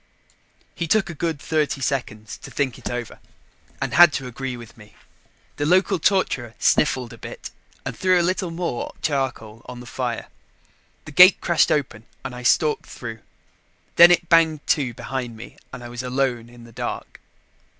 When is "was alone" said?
15.89-16.49